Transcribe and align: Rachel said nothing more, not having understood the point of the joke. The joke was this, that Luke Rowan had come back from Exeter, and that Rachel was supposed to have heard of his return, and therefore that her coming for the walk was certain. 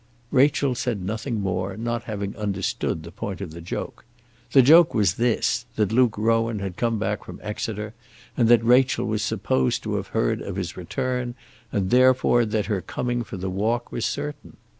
Rachel 0.31 0.73
said 0.73 1.03
nothing 1.05 1.41
more, 1.41 1.77
not 1.77 2.05
having 2.05 2.35
understood 2.35 3.03
the 3.03 3.11
point 3.11 3.39
of 3.39 3.51
the 3.51 3.61
joke. 3.61 4.03
The 4.51 4.63
joke 4.63 4.95
was 4.95 5.13
this, 5.13 5.67
that 5.75 5.91
Luke 5.91 6.17
Rowan 6.17 6.57
had 6.57 6.75
come 6.75 6.97
back 6.97 7.23
from 7.23 7.39
Exeter, 7.43 7.93
and 8.35 8.49
that 8.49 8.65
Rachel 8.65 9.05
was 9.05 9.21
supposed 9.21 9.83
to 9.83 9.97
have 9.97 10.07
heard 10.07 10.41
of 10.41 10.55
his 10.55 10.75
return, 10.75 11.35
and 11.71 11.91
therefore 11.91 12.45
that 12.45 12.65
her 12.65 12.81
coming 12.81 13.23
for 13.23 13.37
the 13.37 13.51
walk 13.51 13.91
was 13.91 14.03
certain. 14.03 14.57